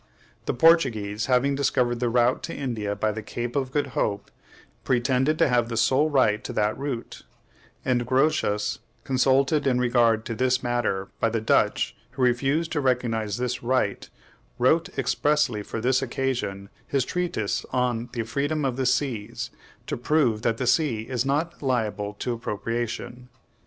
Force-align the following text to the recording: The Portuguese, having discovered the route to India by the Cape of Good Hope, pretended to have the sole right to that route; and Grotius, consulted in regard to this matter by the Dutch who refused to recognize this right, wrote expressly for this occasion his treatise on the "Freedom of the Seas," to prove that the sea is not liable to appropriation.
The 0.47 0.53
Portuguese, 0.55 1.27
having 1.27 1.53
discovered 1.53 1.99
the 1.99 2.09
route 2.09 2.41
to 2.45 2.55
India 2.55 2.95
by 2.95 3.11
the 3.11 3.21
Cape 3.21 3.55
of 3.55 3.69
Good 3.71 3.89
Hope, 3.93 4.31
pretended 4.83 5.37
to 5.37 5.47
have 5.47 5.69
the 5.69 5.77
sole 5.77 6.09
right 6.09 6.43
to 6.43 6.51
that 6.53 6.75
route; 6.75 7.21
and 7.85 8.03
Grotius, 8.07 8.79
consulted 9.03 9.67
in 9.67 9.77
regard 9.79 10.25
to 10.25 10.33
this 10.33 10.63
matter 10.63 11.09
by 11.19 11.29
the 11.29 11.39
Dutch 11.39 11.95
who 12.13 12.23
refused 12.23 12.71
to 12.71 12.81
recognize 12.81 13.37
this 13.37 13.61
right, 13.61 14.09
wrote 14.57 14.89
expressly 14.97 15.61
for 15.61 15.79
this 15.79 16.01
occasion 16.01 16.69
his 16.87 17.05
treatise 17.05 17.63
on 17.71 18.09
the 18.13 18.23
"Freedom 18.23 18.65
of 18.65 18.77
the 18.77 18.87
Seas," 18.87 19.51
to 19.85 19.95
prove 19.97 20.41
that 20.41 20.57
the 20.57 20.65
sea 20.65 21.01
is 21.01 21.25
not 21.27 21.61
liable 21.61 22.15
to 22.15 22.33
appropriation. 22.33 23.29